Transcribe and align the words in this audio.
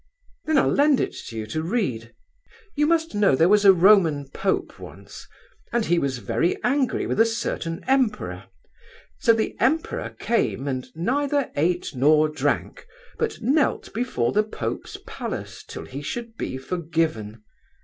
'Then 0.45 0.57
I'll 0.57 0.67
lend 0.71 0.99
it 0.99 1.13
to 1.27 1.37
you 1.37 1.45
to 1.45 1.61
read. 1.61 2.11
You 2.75 2.87
must 2.87 3.13
know 3.13 3.35
there 3.35 3.47
was 3.47 3.65
a 3.65 3.71
Roman 3.71 4.27
Pope 4.31 4.79
once, 4.79 5.27
and 5.71 5.85
he 5.85 5.99
was 5.99 6.17
very 6.17 6.57
angry 6.63 7.05
with 7.05 7.19
a 7.19 7.23
certain 7.25 7.83
Emperor; 7.87 8.45
so 9.19 9.31
the 9.31 9.55
Emperor 9.59 10.09
came 10.17 10.67
and 10.67 10.87
neither 10.95 11.51
ate 11.55 11.93
nor 11.93 12.27
drank, 12.29 12.87
but 13.19 13.41
knelt 13.43 13.93
before 13.93 14.31
the 14.31 14.41
Pope's 14.41 14.97
palace 15.05 15.63
till 15.63 15.85
he 15.85 16.01
should 16.01 16.35
be 16.35 16.57
forgiven. 16.57 17.43